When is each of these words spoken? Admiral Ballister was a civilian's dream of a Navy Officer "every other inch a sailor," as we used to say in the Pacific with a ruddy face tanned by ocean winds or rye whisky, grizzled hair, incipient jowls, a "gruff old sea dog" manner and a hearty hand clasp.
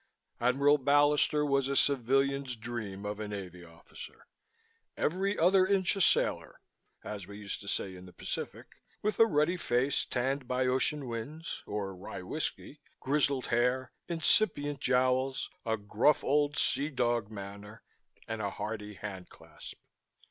Admiral 0.39 0.79
Ballister 0.79 1.47
was 1.47 1.67
a 1.67 1.75
civilian's 1.75 2.55
dream 2.55 3.05
of 3.05 3.19
a 3.19 3.27
Navy 3.27 3.63
Officer 3.63 4.25
"every 4.97 5.37
other 5.37 5.67
inch 5.67 5.95
a 5.95 6.01
sailor," 6.01 6.59
as 7.03 7.27
we 7.27 7.37
used 7.37 7.61
to 7.61 7.67
say 7.67 7.95
in 7.95 8.07
the 8.07 8.11
Pacific 8.11 8.81
with 9.03 9.19
a 9.19 9.27
ruddy 9.27 9.57
face 9.57 10.03
tanned 10.03 10.47
by 10.47 10.65
ocean 10.65 11.05
winds 11.07 11.61
or 11.67 11.95
rye 11.95 12.23
whisky, 12.23 12.81
grizzled 12.99 13.45
hair, 13.45 13.91
incipient 14.07 14.79
jowls, 14.79 15.51
a 15.67 15.77
"gruff 15.77 16.23
old 16.23 16.57
sea 16.57 16.89
dog" 16.89 17.29
manner 17.29 17.83
and 18.27 18.41
a 18.41 18.49
hearty 18.49 18.95
hand 18.95 19.29
clasp. 19.29 19.77